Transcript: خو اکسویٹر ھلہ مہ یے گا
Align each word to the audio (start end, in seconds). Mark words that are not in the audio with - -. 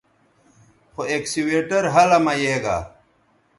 خو 0.93 1.01
اکسویٹر 1.15 1.83
ھلہ 1.93 2.19
مہ 2.25 2.33
یے 2.41 2.55
گا 2.63 2.77